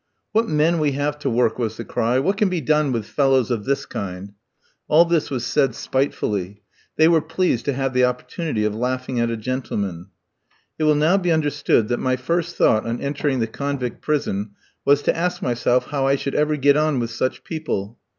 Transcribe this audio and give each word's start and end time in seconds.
"What 0.31 0.49
men 0.49 0.79
we 0.79 0.93
have 0.93 1.19
to 1.19 1.29
work!" 1.29 1.59
was 1.59 1.77
the 1.77 1.85
cry. 1.85 2.17
"What 2.17 2.35
can 2.37 2.49
be 2.49 2.59
done 2.59 2.91
with 2.91 3.05
fellows 3.05 3.51
of 3.51 3.65
this 3.65 3.85
kind?" 3.85 4.33
All 4.87 5.05
this 5.05 5.29
was 5.29 5.45
said 5.45 5.75
spitefully. 5.75 6.63
They 6.97 7.07
were 7.07 7.21
pleased 7.21 7.65
to 7.65 7.73
have 7.73 7.93
the 7.93 8.03
opportunity 8.05 8.65
of 8.65 8.73
laughing 8.73 9.19
at 9.19 9.29
a 9.29 9.37
gentleman. 9.37 10.07
It 10.79 10.85
will 10.85 10.95
now 10.95 11.17
be 11.17 11.31
understood 11.31 11.87
that 11.89 11.99
my 11.99 12.15
first 12.15 12.55
thought 12.55 12.83
on 12.83 12.99
entering 12.99 13.41
the 13.41 13.45
convict 13.45 14.01
prison 14.01 14.53
was 14.85 15.03
to 15.03 15.15
ask 15.15 15.39
myself 15.43 15.91
how 15.91 16.07
I 16.07 16.15
should 16.15 16.33
ever 16.33 16.57
get 16.57 16.75
on 16.75 16.99
with 16.99 17.11
such 17.11 17.43
people. 17.43 17.99